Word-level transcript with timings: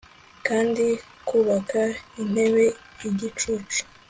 kandi 0.47 0.85
bubaka 1.27 1.81
intebe 2.21 2.65
igicucu... 3.07 3.79